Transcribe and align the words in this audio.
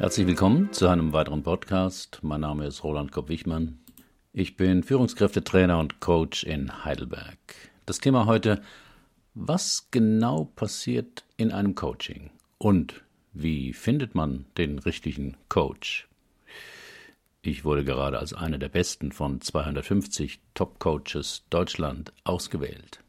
Herzlich 0.00 0.26
willkommen 0.26 0.72
zu 0.72 0.88
einem 0.88 1.12
weiteren 1.12 1.42
Podcast. 1.42 2.20
Mein 2.22 2.40
Name 2.40 2.66
ist 2.66 2.82
Roland 2.84 3.12
Kopp-Wichmann. 3.12 3.80
Ich 4.32 4.56
bin 4.56 4.82
Führungskräftetrainer 4.82 5.78
und 5.78 6.00
Coach 6.00 6.42
in 6.42 6.86
Heidelberg. 6.86 7.36
Das 7.84 7.98
Thema 7.98 8.24
heute, 8.24 8.62
was 9.34 9.88
genau 9.90 10.44
passiert 10.56 11.26
in 11.36 11.52
einem 11.52 11.74
Coaching 11.74 12.30
und 12.56 13.02
wie 13.34 13.74
findet 13.74 14.14
man 14.14 14.46
den 14.56 14.78
richtigen 14.78 15.36
Coach? 15.50 16.08
Ich 17.42 17.66
wurde 17.66 17.84
gerade 17.84 18.18
als 18.18 18.32
einer 18.32 18.56
der 18.56 18.70
besten 18.70 19.12
von 19.12 19.42
250 19.42 20.40
Top-Coaches 20.54 21.44
Deutschland 21.50 22.14
ausgewählt. 22.24 23.00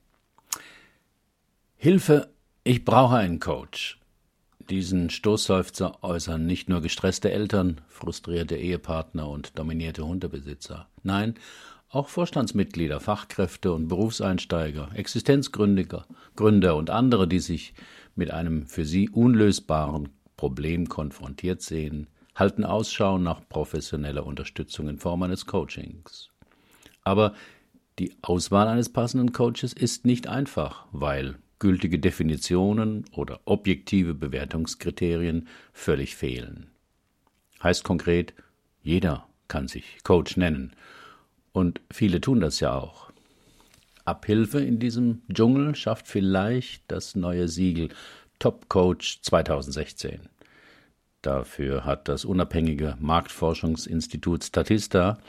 Hilfe, 1.77 2.33
ich 2.65 2.83
brauche 2.83 3.15
einen 3.15 3.39
Coach. 3.39 4.00
Diesen 4.71 5.09
Stoßseufzer 5.09 6.01
äußern 6.01 6.45
nicht 6.45 6.69
nur 6.69 6.79
gestresste 6.79 7.29
Eltern, 7.29 7.81
frustrierte 7.89 8.55
Ehepartner 8.55 9.27
und 9.27 9.59
dominierte 9.59 10.05
Hundebesitzer. 10.05 10.87
Nein, 11.03 11.35
auch 11.89 12.07
Vorstandsmitglieder, 12.07 13.01
Fachkräfte 13.01 13.73
und 13.73 13.89
Berufseinsteiger, 13.89 14.91
Existenzgründer 14.95 16.05
Gründer 16.37 16.77
und 16.77 16.89
andere, 16.89 17.27
die 17.27 17.41
sich 17.41 17.73
mit 18.15 18.31
einem 18.31 18.65
für 18.65 18.85
sie 18.85 19.09
unlösbaren 19.09 20.07
Problem 20.37 20.87
konfrontiert 20.87 21.61
sehen, 21.61 22.07
halten 22.33 22.63
Ausschau 22.63 23.17
nach 23.17 23.41
professioneller 23.49 24.25
Unterstützung 24.25 24.87
in 24.87 24.99
Form 24.99 25.21
eines 25.23 25.47
Coachings. 25.47 26.29
Aber 27.03 27.33
die 27.99 28.15
Auswahl 28.21 28.69
eines 28.69 28.87
passenden 28.87 29.33
Coaches 29.33 29.73
ist 29.73 30.05
nicht 30.05 30.27
einfach, 30.27 30.85
weil 30.93 31.35
gültige 31.61 31.99
Definitionen 31.99 33.05
oder 33.13 33.39
objektive 33.45 34.15
Bewertungskriterien 34.15 35.47
völlig 35.73 36.15
fehlen. 36.15 36.71
Heißt 37.61 37.83
konkret, 37.83 38.33
jeder 38.81 39.27
kann 39.47 39.67
sich 39.67 39.99
Coach 40.03 40.37
nennen. 40.37 40.73
Und 41.53 41.79
viele 41.91 42.19
tun 42.19 42.39
das 42.39 42.61
ja 42.61 42.73
auch. 42.73 43.11
Abhilfe 44.05 44.59
in 44.59 44.79
diesem 44.79 45.21
Dschungel 45.31 45.75
schafft 45.75 46.07
vielleicht 46.07 46.83
das 46.87 47.15
neue 47.15 47.47
Siegel 47.47 47.89
Top 48.39 48.67
Coach 48.67 49.21
2016. 49.21 50.21
Dafür 51.21 51.85
hat 51.85 52.07
das 52.07 52.25
unabhängige 52.25 52.97
Marktforschungsinstitut 52.99 54.43
Statista 54.43 55.19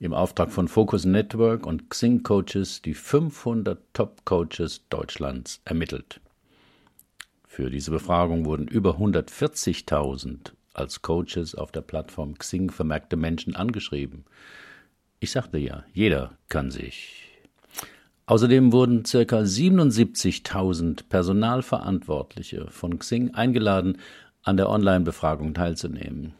im 0.00 0.14
Auftrag 0.14 0.50
von 0.50 0.66
Focus 0.66 1.04
Network 1.04 1.66
und 1.66 1.90
Xing 1.90 2.22
Coaches 2.22 2.80
die 2.82 2.94
500 2.94 3.78
Top 3.92 4.24
Coaches 4.24 4.88
Deutschlands 4.88 5.60
ermittelt. 5.66 6.20
Für 7.46 7.68
diese 7.68 7.90
Befragung 7.90 8.46
wurden 8.46 8.66
über 8.66 8.96
140.000 8.96 10.52
als 10.72 11.02
Coaches 11.02 11.54
auf 11.54 11.70
der 11.70 11.82
Plattform 11.82 12.38
Xing 12.38 12.70
vermerkte 12.70 13.16
Menschen 13.16 13.54
angeschrieben. 13.54 14.24
Ich 15.18 15.32
sagte 15.32 15.58
ja, 15.58 15.84
jeder 15.92 16.38
kann 16.48 16.70
sich. 16.70 17.26
Außerdem 18.24 18.72
wurden 18.72 19.02
ca. 19.02 19.18
77.000 19.18 21.08
Personalverantwortliche 21.10 22.68
von 22.70 22.98
Xing 22.98 23.34
eingeladen, 23.34 23.98
an 24.42 24.56
der 24.56 24.70
Online-Befragung 24.70 25.52
teilzunehmen. 25.52 26.32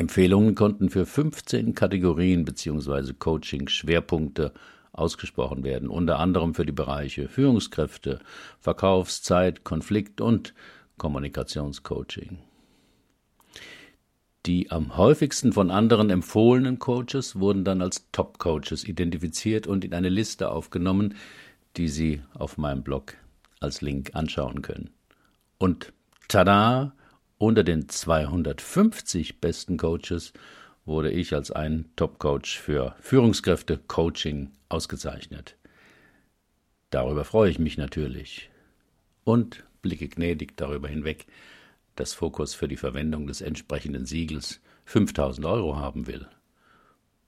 Empfehlungen 0.00 0.54
konnten 0.54 0.88
für 0.88 1.04
15 1.04 1.74
Kategorien 1.74 2.46
bzw. 2.46 3.12
Coaching-Schwerpunkte 3.12 4.54
ausgesprochen 4.92 5.62
werden, 5.62 5.90
unter 5.90 6.18
anderem 6.18 6.54
für 6.54 6.64
die 6.64 6.72
Bereiche 6.72 7.28
Führungskräfte, 7.28 8.18
Verkaufszeit, 8.60 9.62
Konflikt 9.62 10.22
und 10.22 10.54
Kommunikationscoaching. 10.96 12.38
Die 14.46 14.70
am 14.70 14.96
häufigsten 14.96 15.52
von 15.52 15.70
anderen 15.70 16.08
empfohlenen 16.08 16.78
Coaches 16.78 17.38
wurden 17.38 17.62
dann 17.62 17.82
als 17.82 18.06
Top-Coaches 18.10 18.84
identifiziert 18.84 19.66
und 19.66 19.84
in 19.84 19.92
eine 19.92 20.08
Liste 20.08 20.50
aufgenommen, 20.50 21.14
die 21.76 21.88
Sie 21.88 22.22
auf 22.32 22.56
meinem 22.56 22.82
Blog 22.82 23.16
als 23.60 23.82
Link 23.82 24.12
anschauen 24.14 24.62
können. 24.62 24.88
Und 25.58 25.92
tada! 26.26 26.94
Unter 27.40 27.64
den 27.64 27.88
250 27.88 29.40
besten 29.40 29.78
Coaches 29.78 30.34
wurde 30.84 31.10
ich 31.10 31.34
als 31.34 31.50
ein 31.50 31.90
Top-Coach 31.96 32.58
für 32.58 32.94
Führungskräfte-Coaching 33.00 34.50
ausgezeichnet. 34.68 35.56
Darüber 36.90 37.24
freue 37.24 37.50
ich 37.50 37.58
mich 37.58 37.78
natürlich 37.78 38.50
und 39.24 39.64
blicke 39.80 40.06
gnädig 40.06 40.58
darüber 40.58 40.88
hinweg, 40.88 41.24
dass 41.96 42.12
Fokus 42.12 42.52
für 42.52 42.68
die 42.68 42.76
Verwendung 42.76 43.26
des 43.26 43.40
entsprechenden 43.40 44.04
Siegels 44.04 44.60
5000 44.84 45.46
Euro 45.46 45.76
haben 45.76 46.06
will. 46.06 46.28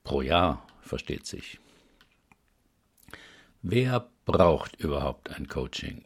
Pro 0.05 0.21
Jahr, 0.21 0.67
versteht 0.83 1.25
sich. 1.25 1.59
Wer 3.63 4.11
braucht 4.27 4.77
überhaupt 4.79 5.31
ein 5.31 5.49
Coaching? 5.49 6.05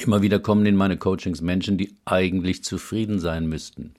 Immer 0.00 0.22
wieder 0.22 0.38
kommen 0.38 0.64
in 0.64 0.76
meine 0.76 0.96
Coachings 0.96 1.42
Menschen, 1.42 1.76
die 1.76 1.94
eigentlich 2.06 2.64
zufrieden 2.64 3.18
sein 3.18 3.46
müssten. 3.46 3.92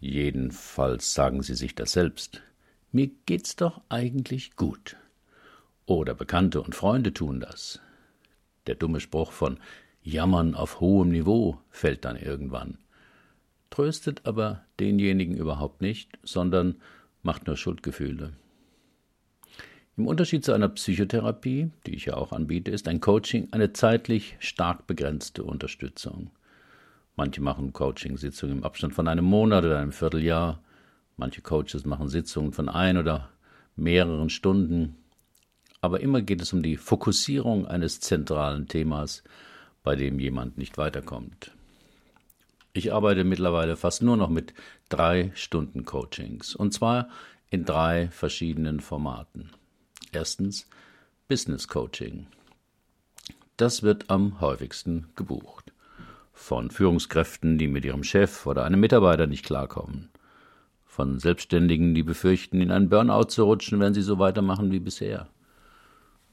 Jedenfalls 0.00 1.12
sagen 1.12 1.42
sie 1.42 1.54
sich 1.54 1.74
das 1.74 1.92
selbst. 1.92 2.40
Mir 2.92 3.10
geht's 3.26 3.54
doch 3.54 3.82
eigentlich 3.90 4.56
gut. 4.56 4.96
Oder 5.84 6.14
Bekannte 6.14 6.62
und 6.62 6.74
Freunde 6.74 7.12
tun 7.12 7.40
das. 7.40 7.78
Der 8.66 8.74
dumme 8.74 9.00
Spruch 9.00 9.32
von 9.32 9.58
Jammern 10.02 10.54
auf 10.54 10.80
hohem 10.80 11.10
Niveau 11.10 11.58
fällt 11.68 12.06
dann 12.06 12.16
irgendwann. 12.16 12.78
Tröstet 13.68 14.24
aber 14.24 14.64
denjenigen 14.80 15.36
überhaupt 15.36 15.82
nicht, 15.82 16.18
sondern 16.22 16.76
macht 17.22 17.46
nur 17.46 17.58
Schuldgefühle. 17.58 18.32
Im 19.98 20.06
Unterschied 20.06 20.44
zu 20.44 20.52
einer 20.52 20.68
Psychotherapie, 20.68 21.72
die 21.84 21.96
ich 21.96 22.04
ja 22.04 22.14
auch 22.14 22.30
anbiete, 22.30 22.70
ist 22.70 22.86
ein 22.86 23.00
Coaching 23.00 23.48
eine 23.50 23.72
zeitlich 23.72 24.36
stark 24.38 24.86
begrenzte 24.86 25.42
Unterstützung. 25.42 26.30
Manche 27.16 27.40
machen 27.40 27.72
Coaching-Sitzungen 27.72 28.58
im 28.58 28.64
Abstand 28.64 28.94
von 28.94 29.08
einem 29.08 29.24
Monat 29.24 29.64
oder 29.64 29.80
einem 29.80 29.90
Vierteljahr. 29.90 30.62
Manche 31.16 31.42
Coaches 31.42 31.84
machen 31.84 32.08
Sitzungen 32.08 32.52
von 32.52 32.68
ein 32.68 32.96
oder 32.96 33.30
mehreren 33.74 34.30
Stunden. 34.30 34.94
Aber 35.80 36.00
immer 36.00 36.22
geht 36.22 36.42
es 36.42 36.52
um 36.52 36.62
die 36.62 36.76
Fokussierung 36.76 37.66
eines 37.66 37.98
zentralen 37.98 38.68
Themas, 38.68 39.24
bei 39.82 39.96
dem 39.96 40.20
jemand 40.20 40.58
nicht 40.58 40.78
weiterkommt. 40.78 41.50
Ich 42.72 42.92
arbeite 42.92 43.24
mittlerweile 43.24 43.74
fast 43.74 44.02
nur 44.02 44.16
noch 44.16 44.30
mit 44.30 44.54
drei 44.90 45.32
Stunden 45.34 45.84
Coachings, 45.84 46.54
und 46.54 46.72
zwar 46.72 47.08
in 47.50 47.64
drei 47.64 48.10
verschiedenen 48.12 48.78
Formaten. 48.78 49.50
Erstens 50.12 50.66
Business 51.28 51.68
Coaching. 51.68 52.26
Das 53.58 53.82
wird 53.82 54.08
am 54.08 54.40
häufigsten 54.40 55.08
gebucht. 55.16 55.72
Von 56.32 56.70
Führungskräften, 56.70 57.58
die 57.58 57.66
mit 57.66 57.84
ihrem 57.84 58.04
Chef 58.04 58.46
oder 58.46 58.64
einem 58.64 58.80
Mitarbeiter 58.80 59.26
nicht 59.26 59.44
klarkommen. 59.44 60.08
Von 60.86 61.18
Selbstständigen, 61.18 61.94
die 61.94 62.02
befürchten, 62.02 62.62
in 62.62 62.70
einen 62.70 62.88
Burnout 62.88 63.24
zu 63.24 63.44
rutschen, 63.44 63.80
wenn 63.80 63.92
sie 63.92 64.02
so 64.02 64.18
weitermachen 64.18 64.72
wie 64.72 64.80
bisher. 64.80 65.28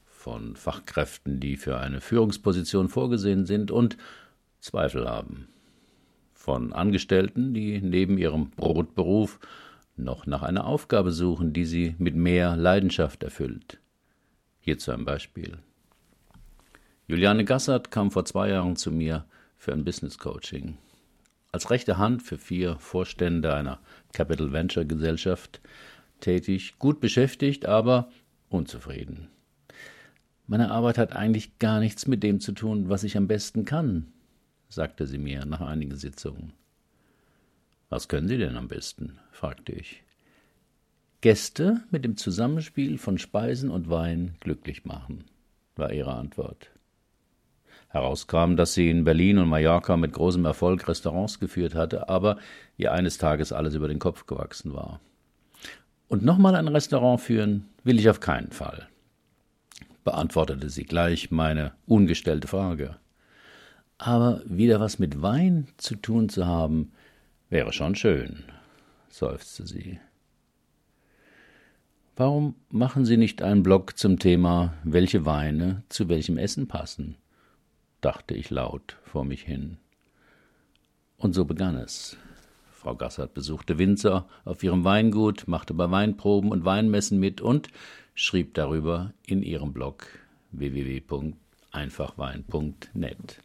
Von 0.06 0.56
Fachkräften, 0.56 1.38
die 1.38 1.56
für 1.56 1.76
eine 1.76 2.00
Führungsposition 2.00 2.88
vorgesehen 2.88 3.44
sind 3.44 3.70
und 3.70 3.98
Zweifel 4.60 5.08
haben. 5.08 5.48
Von 6.32 6.72
Angestellten, 6.72 7.52
die 7.52 7.80
neben 7.82 8.16
ihrem 8.16 8.50
Brotberuf 8.50 9.38
noch 9.96 10.26
nach 10.26 10.42
einer 10.42 10.66
Aufgabe 10.66 11.12
suchen, 11.12 11.52
die 11.52 11.64
sie 11.64 11.94
mit 11.98 12.14
mehr 12.14 12.56
Leidenschaft 12.56 13.22
erfüllt. 13.22 13.78
Hierzu 14.60 14.92
ein 14.92 15.04
Beispiel. 15.04 15.58
Juliane 17.06 17.44
Gassert 17.44 17.90
kam 17.90 18.10
vor 18.10 18.24
zwei 18.24 18.50
Jahren 18.50 18.76
zu 18.76 18.90
mir 18.90 19.24
für 19.56 19.72
ein 19.72 19.84
Business 19.84 20.18
Coaching. 20.18 20.76
Als 21.52 21.70
rechte 21.70 21.98
Hand 21.98 22.22
für 22.22 22.36
vier 22.36 22.76
Vorstände 22.78 23.54
einer 23.54 23.78
Capital 24.12 24.52
Venture 24.52 24.84
Gesellschaft 24.84 25.60
tätig, 26.20 26.78
gut 26.78 27.00
beschäftigt, 27.00 27.66
aber 27.66 28.10
unzufrieden. 28.48 29.28
Meine 30.46 30.70
Arbeit 30.70 30.98
hat 30.98 31.14
eigentlich 31.14 31.58
gar 31.58 31.80
nichts 31.80 32.06
mit 32.06 32.22
dem 32.22 32.40
zu 32.40 32.52
tun, 32.52 32.88
was 32.88 33.04
ich 33.04 33.16
am 33.16 33.26
besten 33.26 33.64
kann, 33.64 34.12
sagte 34.68 35.06
sie 35.06 35.18
mir 35.18 35.44
nach 35.44 35.60
einigen 35.60 35.96
Sitzungen. 35.96 36.52
Was 37.88 38.08
können 38.08 38.28
Sie 38.28 38.38
denn 38.38 38.56
am 38.56 38.68
besten? 38.68 39.18
fragte 39.30 39.72
ich. 39.72 40.02
Gäste 41.20 41.82
mit 41.90 42.04
dem 42.04 42.16
Zusammenspiel 42.16 42.98
von 42.98 43.18
Speisen 43.18 43.70
und 43.70 43.90
Wein 43.90 44.36
glücklich 44.40 44.84
machen, 44.84 45.24
war 45.74 45.92
ihre 45.92 46.14
Antwort. 46.14 46.70
Herauskam, 47.88 48.56
dass 48.56 48.74
sie 48.74 48.90
in 48.90 49.04
Berlin 49.04 49.38
und 49.38 49.48
Mallorca 49.48 49.96
mit 49.96 50.12
großem 50.12 50.44
Erfolg 50.44 50.86
Restaurants 50.86 51.40
geführt 51.40 51.74
hatte, 51.74 52.08
aber 52.08 52.38
ihr 52.76 52.92
eines 52.92 53.18
Tages 53.18 53.52
alles 53.52 53.74
über 53.74 53.88
den 53.88 53.98
Kopf 53.98 54.26
gewachsen 54.26 54.74
war. 54.74 55.00
Und 56.08 56.22
nochmal 56.24 56.54
ein 56.54 56.68
Restaurant 56.68 57.20
führen 57.20 57.68
will 57.84 57.98
ich 57.98 58.10
auf 58.10 58.20
keinen 58.20 58.52
Fall, 58.52 58.88
beantwortete 60.04 60.68
sie 60.68 60.84
gleich 60.84 61.30
meine 61.30 61.72
ungestellte 61.86 62.48
Frage. 62.48 62.96
Aber 63.98 64.42
wieder 64.44 64.78
was 64.78 64.98
mit 64.98 65.22
Wein 65.22 65.68
zu 65.78 65.96
tun 65.96 66.28
zu 66.28 66.46
haben, 66.46 66.92
wäre 67.50 67.72
schon 67.72 67.94
schön, 67.94 68.44
seufzte 69.08 69.66
sie. 69.66 69.98
Warum 72.16 72.56
machen 72.70 73.04
Sie 73.04 73.18
nicht 73.18 73.42
einen 73.42 73.62
Blog 73.62 73.98
zum 73.98 74.18
Thema, 74.18 74.72
welche 74.84 75.26
Weine 75.26 75.82
zu 75.90 76.08
welchem 76.08 76.38
Essen 76.38 76.66
passen? 76.66 77.16
dachte 78.00 78.34
ich 78.34 78.50
laut 78.50 78.96
vor 79.02 79.24
mich 79.24 79.42
hin. 79.42 79.76
Und 81.18 81.34
so 81.34 81.44
begann 81.44 81.76
es. 81.76 82.16
Frau 82.70 82.94
Gassert 82.94 83.34
besuchte 83.34 83.78
Winzer 83.78 84.28
auf 84.44 84.62
ihrem 84.62 84.84
Weingut, 84.84 85.48
machte 85.48 85.74
bei 85.74 85.90
Weinproben 85.90 86.52
und 86.52 86.64
Weinmessen 86.64 87.18
mit 87.18 87.40
und 87.40 87.66
schrieb 88.14 88.54
darüber 88.54 89.12
in 89.26 89.42
ihrem 89.42 89.72
Blog 89.72 90.06
www.einfachwein.net. 90.52 93.42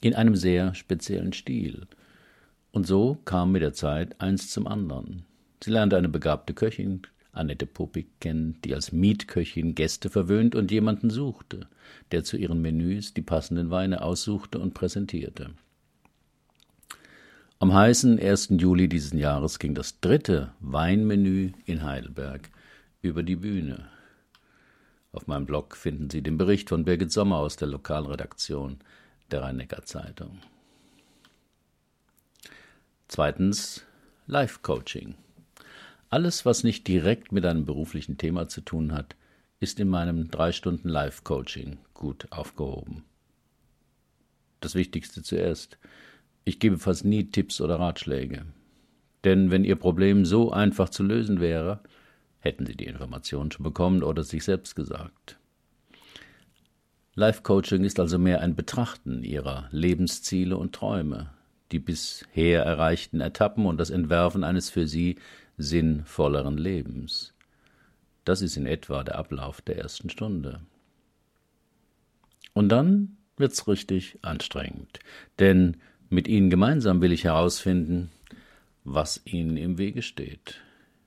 In 0.00 0.16
einem 0.16 0.34
sehr 0.34 0.74
speziellen 0.74 1.32
Stil. 1.32 1.86
Und 2.72 2.86
so 2.86 3.18
kam 3.24 3.52
mit 3.52 3.62
der 3.62 3.74
Zeit 3.74 4.20
eins 4.20 4.50
zum 4.50 4.66
anderen. 4.66 5.24
Sie 5.62 5.70
lernte 5.70 5.96
eine 5.96 6.08
begabte 6.08 6.54
Köchin, 6.54 7.02
Annette 7.32 7.66
Popik, 7.66 8.20
kennen, 8.20 8.58
die 8.64 8.74
als 8.74 8.92
Mietköchin 8.92 9.74
Gäste 9.74 10.10
verwöhnt 10.10 10.54
und 10.54 10.70
jemanden 10.70 11.10
suchte, 11.10 11.68
der 12.10 12.24
zu 12.24 12.36
ihren 12.36 12.60
Menüs 12.60 13.14
die 13.14 13.22
passenden 13.22 13.70
Weine 13.70 14.02
aussuchte 14.02 14.58
und 14.58 14.74
präsentierte. 14.74 15.50
Am 17.58 17.72
heißen 17.72 18.18
1. 18.18 18.48
Juli 18.58 18.88
dieses 18.88 19.12
Jahres 19.12 19.58
ging 19.58 19.74
das 19.74 20.00
dritte 20.00 20.52
Weinmenü 20.60 21.52
in 21.64 21.84
Heidelberg 21.84 22.50
über 23.02 23.22
die 23.22 23.36
Bühne. 23.36 23.86
Auf 25.12 25.26
meinem 25.26 25.46
Blog 25.46 25.76
finden 25.76 26.10
Sie 26.10 26.22
den 26.22 26.38
Bericht 26.38 26.70
von 26.70 26.84
Birgit 26.84 27.12
Sommer 27.12 27.36
aus 27.36 27.56
der 27.56 27.68
Lokalredaktion 27.68 28.78
der 29.30 29.42
Rhein-Neckar-Zeitung. 29.42 30.38
Zweitens 33.14 33.84
Life-Coaching. 34.26 35.16
Alles, 36.08 36.46
was 36.46 36.64
nicht 36.64 36.88
direkt 36.88 37.30
mit 37.30 37.44
einem 37.44 37.66
beruflichen 37.66 38.16
Thema 38.16 38.48
zu 38.48 38.62
tun 38.62 38.94
hat, 38.94 39.16
ist 39.60 39.80
in 39.80 39.88
meinem 39.88 40.30
drei 40.30 40.50
Stunden 40.50 40.88
Life-Coaching 40.88 41.76
gut 41.92 42.26
aufgehoben. 42.30 43.04
Das 44.60 44.74
Wichtigste 44.74 45.22
zuerst. 45.22 45.76
Ich 46.46 46.58
gebe 46.58 46.78
fast 46.78 47.04
nie 47.04 47.24
Tipps 47.24 47.60
oder 47.60 47.78
Ratschläge. 47.78 48.46
Denn 49.24 49.50
wenn 49.50 49.64
Ihr 49.64 49.76
Problem 49.76 50.24
so 50.24 50.50
einfach 50.50 50.88
zu 50.88 51.02
lösen 51.02 51.38
wäre, 51.38 51.80
hätten 52.38 52.64
Sie 52.64 52.78
die 52.78 52.86
Information 52.86 53.52
schon 53.52 53.64
bekommen 53.64 54.02
oder 54.02 54.24
sich 54.24 54.42
selbst 54.42 54.74
gesagt. 54.74 55.38
Life 57.14 57.42
Coaching 57.42 57.84
ist 57.84 58.00
also 58.00 58.18
mehr 58.18 58.40
ein 58.40 58.56
Betrachten 58.56 59.22
Ihrer 59.22 59.68
Lebensziele 59.70 60.56
und 60.56 60.74
Träume, 60.74 61.28
die 61.72 61.78
bisher 61.78 62.62
erreichten 62.62 63.20
Etappen 63.20 63.66
und 63.66 63.78
das 63.78 63.90
Entwerfen 63.90 64.44
eines 64.44 64.70
für 64.70 64.86
Sie 64.86 65.16
sinnvolleren 65.56 66.58
Lebens. 66.58 67.34
Das 68.24 68.42
ist 68.42 68.56
in 68.56 68.66
etwa 68.66 69.02
der 69.02 69.16
Ablauf 69.16 69.60
der 69.60 69.78
ersten 69.78 70.10
Stunde. 70.10 70.60
Und 72.52 72.68
dann 72.68 73.16
wird's 73.36 73.66
richtig 73.66 74.18
anstrengend, 74.22 75.00
denn 75.38 75.78
mit 76.10 76.28
ihnen 76.28 76.50
gemeinsam 76.50 77.00
will 77.00 77.12
ich 77.12 77.24
herausfinden, 77.24 78.10
was 78.84 79.22
ihnen 79.24 79.56
im 79.56 79.78
Wege 79.78 80.02
steht, 80.02 80.60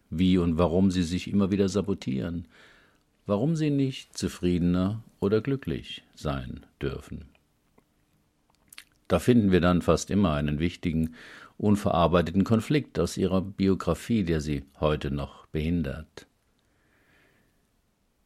wie 0.09 0.37
und 0.37 0.57
warum 0.57 0.89
sie 0.91 1.03
sich 1.03 1.29
immer 1.29 1.51
wieder 1.51 1.69
sabotieren, 1.69 2.47
warum 3.25 3.55
sie 3.55 3.69
nicht 3.69 4.17
zufriedener 4.17 5.03
oder 5.19 5.41
glücklich 5.41 6.03
sein 6.15 6.65
dürfen. 6.81 7.25
Da 9.07 9.19
finden 9.19 9.51
wir 9.51 9.61
dann 9.61 9.81
fast 9.81 10.09
immer 10.09 10.33
einen 10.33 10.59
wichtigen, 10.59 11.15
unverarbeiteten 11.57 12.43
Konflikt 12.43 12.99
aus 12.99 13.17
ihrer 13.17 13.41
Biografie, 13.41 14.23
der 14.23 14.41
sie 14.41 14.63
heute 14.79 15.11
noch 15.11 15.45
behindert. 15.47 16.27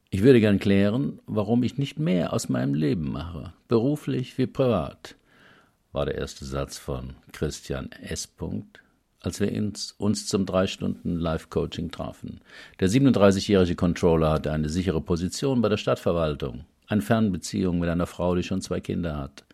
Ich 0.09 0.23
würde 0.23 0.39
gern 0.39 0.59
klären, 0.59 1.19
warum 1.27 1.61
ich 1.61 1.77
nicht 1.77 1.99
mehr 1.99 2.33
aus 2.33 2.49
meinem 2.49 2.73
Leben 2.73 3.11
mache, 3.11 3.53
beruflich 3.67 4.37
wie 4.39 4.47
privat, 4.47 5.15
war 5.91 6.05
der 6.05 6.15
erste 6.15 6.45
Satz 6.45 6.79
von 6.79 7.13
Christian 7.31 7.91
S. 7.91 8.27
als 9.21 9.39
wir 9.39 9.51
uns, 9.51 9.93
uns 9.99 10.25
zum 10.25 10.47
drei 10.47 10.65
Stunden 10.65 11.19
Live-Coaching 11.19 11.91
trafen. 11.91 12.41
Der 12.79 12.89
37-jährige 12.89 13.75
Controller 13.75 14.31
hatte 14.31 14.51
eine 14.51 14.69
sichere 14.69 15.01
Position 15.01 15.61
bei 15.61 15.69
der 15.69 15.77
Stadtverwaltung, 15.77 16.65
eine 16.87 17.01
Fernbeziehung 17.03 17.77
mit 17.77 17.89
einer 17.89 18.07
Frau, 18.07 18.33
die 18.33 18.43
schon 18.43 18.61
zwei 18.61 18.79
Kinder 18.79 19.17
hat. 19.17 19.45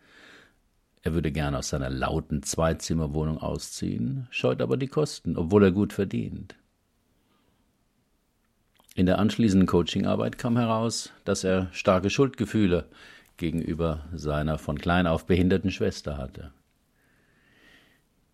Er 1.06 1.14
würde 1.14 1.32
gern 1.32 1.54
aus 1.54 1.70
seiner 1.70 1.92
lauten 1.92 2.42
Zweizimmerwohnung 2.42 3.38
ausziehen, 3.38 4.26
scheut 4.32 4.60
aber 4.60 4.76
die 4.76 4.88
Kosten, 4.88 5.38
obwohl 5.38 5.66
er 5.66 5.72
gut 5.72 5.94
verdient. 5.94 6.56
In 8.96 9.06
der 9.06 9.20
anschließenden 9.20 9.68
Coachingarbeit 9.68 10.40
kam 10.40 10.58
heraus, 10.58 11.14
dass 11.24 11.44
er 11.44 11.68
starke 11.74 12.10
Schuldgefühle 12.10 12.90
gegenüber 13.38 14.06
seiner 14.16 14.58
von 14.58 14.80
klein 14.80 15.06
auf 15.06 15.28
behinderten 15.28 15.70
Schwester 15.70 16.18
hatte. 16.18 16.52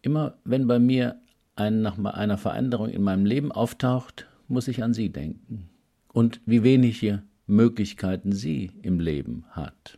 Immer 0.01 0.35
wenn 0.45 0.65
bei 0.65 0.79
mir 0.79 1.19
ein, 1.57 1.81
nach 1.81 1.97
einer 1.97 2.37
Veränderung 2.37 2.87
in 2.87 3.03
meinem 3.03 3.25
Leben 3.25 3.51
auftaucht, 3.51 4.27
muss 4.47 4.69
ich 4.69 4.81
an 4.81 4.93
sie 4.93 5.09
denken 5.09 5.69
und 6.13 6.39
wie 6.45 6.63
wenige 6.63 7.21
Möglichkeiten 7.47 8.31
sie 8.31 8.71
im 8.81 9.01
Leben 9.01 9.43
hat. 9.49 9.97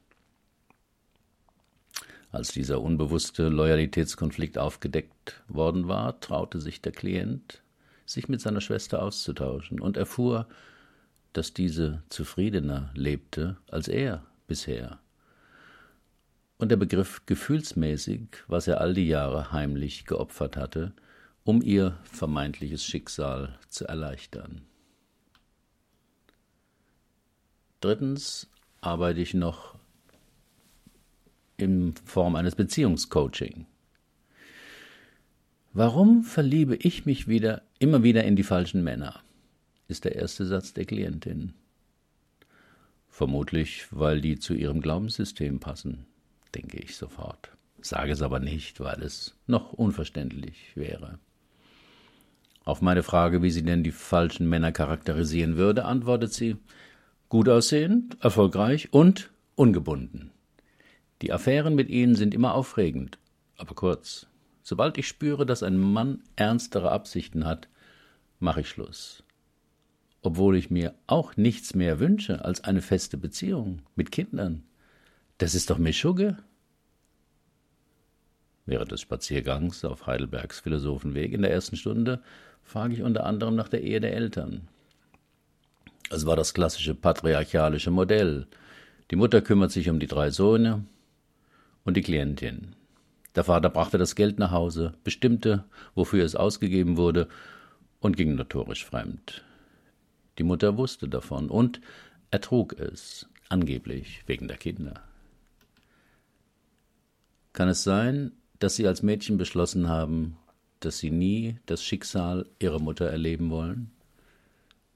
Als 2.33 2.51
dieser 2.51 2.81
unbewusste 2.81 3.47
Loyalitätskonflikt 3.47 4.57
aufgedeckt 4.57 5.44
worden 5.47 5.88
war, 5.88 6.19
traute 6.19 6.59
sich 6.59 6.81
der 6.81 6.91
Klient, 6.91 7.62
sich 8.07 8.27
mit 8.27 8.41
seiner 8.41 8.59
Schwester 8.59 9.03
auszutauschen 9.03 9.80
und 9.80 9.97
erfuhr, 9.97 10.47
dass 11.33 11.53
diese 11.53 12.01
zufriedener 12.09 12.89
lebte 12.95 13.57
als 13.69 13.88
er 13.88 14.25
bisher. 14.47 15.00
Und 16.57 16.71
er 16.71 16.77
begriff 16.77 17.24
gefühlsmäßig, 17.27 18.30
was 18.47 18.68
er 18.68 18.81
all 18.81 18.95
die 18.95 19.07
Jahre 19.07 19.51
heimlich 19.51 20.07
geopfert 20.07 20.57
hatte, 20.57 20.94
um 21.44 21.62
ihr 21.62 22.00
vermeintliches 22.03 22.83
Schicksal 22.83 23.59
zu 23.69 23.85
erleichtern. 23.85 24.63
Drittens 27.80 28.50
arbeite 28.81 29.21
ich 29.21 29.35
noch 29.35 29.72
in 31.63 31.95
Form 32.05 32.35
eines 32.35 32.55
Beziehungscoaching. 32.55 33.65
Warum 35.73 36.23
verliebe 36.23 36.75
ich 36.75 37.05
mich 37.05 37.27
wieder 37.27 37.63
immer 37.79 38.03
wieder 38.03 38.23
in 38.23 38.35
die 38.35 38.43
falschen 38.43 38.83
Männer? 38.83 39.23
ist 39.87 40.05
der 40.05 40.15
erste 40.15 40.45
Satz 40.45 40.73
der 40.73 40.85
Klientin. 40.85 41.53
Vermutlich, 43.09 43.85
weil 43.91 44.21
die 44.21 44.39
zu 44.39 44.53
ihrem 44.53 44.81
Glaubenssystem 44.81 45.59
passen, 45.59 46.05
denke 46.55 46.79
ich 46.79 46.95
sofort. 46.95 47.51
Sage 47.81 48.11
es 48.11 48.21
aber 48.21 48.39
nicht, 48.39 48.79
weil 48.79 49.03
es 49.03 49.35
noch 49.45 49.73
unverständlich 49.73 50.71
wäre. 50.75 51.19
Auf 52.65 52.81
meine 52.81 53.03
Frage, 53.03 53.43
wie 53.43 53.51
sie 53.51 53.63
denn 53.63 53.83
die 53.83 53.91
falschen 53.91 54.47
Männer 54.47 54.71
charakterisieren 54.71 55.57
würde, 55.57 55.85
antwortet 55.85 56.33
sie 56.33 56.55
gut 57.29 57.49
aussehend, 57.49 58.17
erfolgreich 58.21 58.93
und 58.93 59.31
ungebunden. 59.55 60.32
Die 61.23 61.33
Affären 61.33 61.73
mit 61.73 61.89
ihnen 61.89 62.13
sind 62.13 62.35
immer 62.35 62.53
aufregend, 62.53 63.18
aber 63.57 63.73
kurz. 63.73 64.27
Sobald 64.61 64.99
ich 64.99 65.07
spüre, 65.07 65.47
dass 65.47 65.63
ein 65.63 65.80
Mann 65.80 66.21
ernstere 66.35 66.92
Absichten 66.92 67.45
hat, 67.45 67.68
mache 68.39 68.61
ich 68.61 68.69
Schluss 68.69 69.23
obwohl 70.23 70.56
ich 70.56 70.71
mir 70.71 70.95
auch 71.06 71.35
nichts 71.35 71.75
mehr 71.75 71.99
wünsche 71.99 72.44
als 72.44 72.63
eine 72.63 72.81
feste 72.81 73.18
Beziehung 73.18 73.81
mit 73.95 74.11
Kindern. 74.11 74.63
Das 75.37 75.53
ist 75.53 75.69
doch 75.69 75.77
Mischugge. 75.77 76.37
Während 78.65 78.94
des 78.94 79.01
Spaziergangs 79.01 79.83
auf 79.83 80.07
Heidelbergs 80.07 80.61
Philosophenweg 80.61 81.33
in 81.33 81.42
der 81.42 81.51
ersten 81.51 81.75
Stunde 81.75 82.21
frage 82.63 82.94
ich 82.94 83.03
unter 83.03 83.25
anderem 83.25 83.56
nach 83.56 83.68
der 83.68 83.83
Ehe 83.83 83.99
der 83.99 84.13
Eltern. 84.13 84.69
Es 86.09 86.25
war 86.25 86.37
das 86.37 86.53
klassische 86.53 86.95
patriarchalische 86.95 87.92
Modell. 87.92 88.47
Die 89.11 89.18
Mutter 89.18 89.42
kümmert 89.42 89.71
sich 89.71 89.89
um 89.89 89.99
die 89.99 90.07
drei 90.07 90.30
Söhne 90.30 90.85
und 91.85 91.97
die 91.97 92.02
Klientin. 92.02 92.75
Der 93.35 93.44
Vater 93.44 93.69
brachte 93.69 93.97
das 93.97 94.16
Geld 94.16 94.40
nach 94.40 94.52
Hause, 94.52 94.94
bestimmte, 95.04 95.66
wofür 95.95 96.23
es 96.23 96.35
ausgegeben 96.35 96.97
wurde, 96.97 97.28
und 97.99 98.18
ging 98.18 98.35
notorisch 98.35 98.85
fremd. 98.85 99.44
Die 100.37 100.44
Mutter 100.44 100.78
wusste 100.78 101.07
davon 101.07 101.49
und 101.49 101.80
ertrug 102.31 102.73
es, 102.80 103.30
angeblich 103.49 104.23
wegen 104.28 104.47
der 104.47 104.57
Kinder. 104.57 105.02
Kann 107.54 107.69
es 107.69 107.83
sein, 107.83 108.31
dass 108.59 108.75
Sie 108.75 108.87
als 108.87 109.04
Mädchen 109.04 109.37
beschlossen 109.37 109.87
haben, 109.87 110.37
dass 110.80 110.97
Sie 110.97 111.11
nie 111.11 111.59
das 111.66 111.83
Schicksal 111.83 112.47
Ihrer 112.59 112.80
Mutter 112.80 113.06
erleben 113.06 113.49
wollen? 113.49 113.92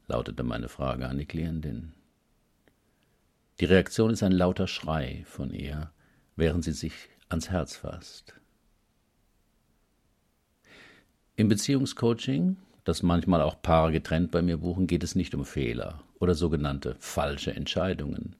lautete 0.07 0.43
meine 0.43 0.69
Frage 0.69 1.07
an 1.07 1.17
die 1.17 1.25
Klientin. 1.25 1.91
Die 3.59 3.65
Reaktion 3.65 4.11
ist 4.11 4.23
ein 4.23 4.31
lauter 4.31 4.67
Schrei 4.67 5.23
von 5.27 5.53
ihr, 5.53 5.91
während 6.37 6.63
sie 6.63 6.71
sich 6.71 6.93
ans 7.29 7.49
Herz 7.49 7.75
fasst. 7.75 8.33
Im 11.35 11.49
Beziehungscoaching, 11.49 12.55
das 12.83 13.03
manchmal 13.03 13.41
auch 13.41 13.61
Paare 13.61 13.91
getrennt 13.91 14.31
bei 14.31 14.41
mir 14.41 14.57
buchen, 14.57 14.87
geht 14.87 15.03
es 15.03 15.13
nicht 15.13 15.35
um 15.35 15.45
Fehler 15.45 16.01
oder 16.19 16.33
sogenannte 16.33 16.95
falsche 16.99 17.53
Entscheidungen 17.53 18.35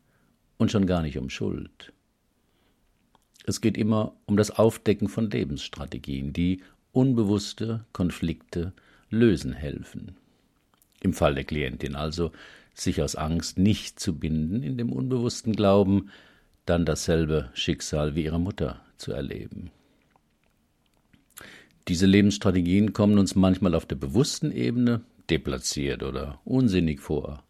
und 0.58 0.72
schon 0.72 0.88
gar 0.88 1.01
nicht 1.01 1.18
um 1.18 1.30
Schuld. 1.30 1.92
Es 3.46 3.62
geht 3.62 3.77
immer 3.77 4.13
um 4.25 4.36
das 4.36 4.51
Aufdecken 4.51 5.10
von 5.10 5.30
Lebensstrategien, 5.30 6.34
die 6.34 6.63
unbewusste 6.92 7.86
Konflikte 7.94 8.74
lösen 9.10 9.54
helfen. 9.54 10.16
Im 11.01 11.13
Fall 11.13 11.36
der 11.36 11.44
Klientin 11.44 11.96
also, 11.96 12.32
sich 12.74 13.01
aus 13.01 13.16
Angst 13.16 13.58
nicht 13.58 14.00
zu 14.00 14.18
binden, 14.18 14.63
in 14.63 14.77
dem 14.77 14.92
unbewussten 14.92 15.56
Glauben, 15.56 16.10
dann 16.70 16.86
dasselbe 16.86 17.50
Schicksal 17.54 18.16
wie 18.16 18.26
ihre 18.26 18.40
Mutter 18.40 18.82
zu 18.98 19.12
erleben. 19.12 19.72
Diese 21.88 22.06
Lebensstrategien 22.06 22.94
kommen 22.94 23.18
uns 23.18 23.36
manchmal 23.36 23.74
auf 23.74 23.86
der 23.86 23.96
bewussten 23.96 24.52
Ebene 24.52 25.02
deplatziert 25.30 26.04
oder 26.04 26.40
unsinnig 26.44 27.00
vor. 27.00 27.44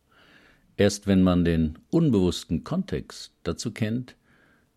Erst 0.77 1.07
wenn 1.07 1.23
man 1.23 1.43
den 1.43 1.79
unbewussten 1.89 2.63
Kontext 2.63 3.33
dazu 3.43 3.71
kennt, 3.71 4.15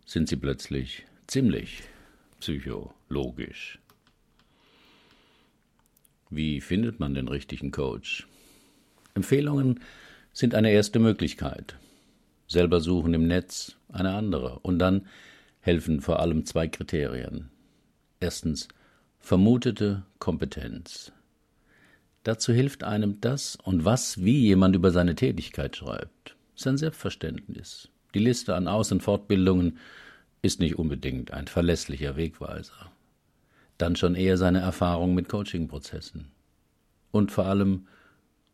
sind 0.07 0.29
sie 0.29 0.37
plötzlich 0.37 1.05
ziemlich 1.27 1.83
psychologisch. 2.41 3.79
Wie 6.31 6.61
findet 6.63 7.01
man 7.01 7.15
den 7.15 7.29
richtigen 7.29 7.71
Coach? 7.71 8.27
Empfehlungen 9.15 9.81
sind 10.33 10.55
eine 10.55 10.71
erste 10.71 11.01
Möglichkeit. 11.01 11.77
Selber 12.51 12.81
suchen 12.81 13.15
im 13.15 13.29
Netz 13.29 13.77
eine 13.93 14.13
andere. 14.13 14.59
Und 14.59 14.81
dann 14.81 15.07
helfen 15.61 16.01
vor 16.01 16.19
allem 16.19 16.45
zwei 16.45 16.67
Kriterien. 16.67 17.49
Erstens 18.19 18.67
vermutete 19.21 20.03
Kompetenz. 20.19 21.13
Dazu 22.25 22.53
hilft 22.53 22.83
einem 22.83 23.21
das 23.21 23.55
und 23.55 23.85
was, 23.85 24.25
wie 24.25 24.41
jemand 24.41 24.75
über 24.75 24.91
seine 24.91 25.15
Tätigkeit 25.15 25.77
schreibt. 25.77 26.35
Sein 26.57 26.77
Selbstverständnis. 26.77 27.89
Die 28.15 28.19
Liste 28.19 28.57
an 28.57 28.67
Aus- 28.67 28.91
und 28.91 29.05
Fortbildungen 29.05 29.79
ist 30.43 30.59
nicht 30.59 30.77
unbedingt 30.77 31.31
ein 31.31 31.47
verlässlicher 31.47 32.17
Wegweiser. 32.17 32.91
Dann 33.79 33.95
schon 33.95 34.17
eher 34.17 34.37
seine 34.37 34.59
Erfahrung 34.59 35.15
mit 35.15 35.29
Coaching-Prozessen. 35.29 36.33
Und 37.13 37.31
vor 37.31 37.47
allem 37.47 37.87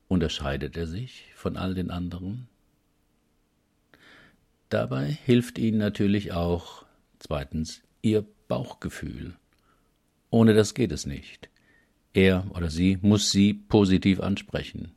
unterscheidet 0.07 0.77
er 0.77 0.87
sich 0.87 1.33
von 1.35 1.57
all 1.57 1.73
den 1.75 1.91
anderen? 1.91 2.47
Dabei 4.69 5.19
hilft 5.25 5.59
Ihnen 5.59 5.79
natürlich 5.79 6.33
auch 6.33 6.85
zweitens 7.19 7.83
Ihr 8.03 8.25
Bauchgefühl. 8.49 9.35
Ohne 10.31 10.55
das 10.55 10.75
geht 10.75 10.93
es 10.93 11.07
nicht. 11.07 11.49
Er 12.13 12.45
oder 12.51 12.71
sie 12.71 12.99
muss 13.03 13.31
Sie 13.31 13.55
positiv 13.55 14.21
ansprechen. 14.21 14.93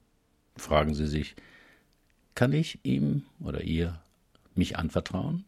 Fragen 0.55 0.93
Sie 0.93 1.07
sich, 1.07 1.35
kann 2.35 2.53
ich 2.53 2.79
ihm 2.83 3.23
oder 3.39 3.63
ihr 3.63 4.01
mich 4.55 4.77
anvertrauen? 4.77 5.45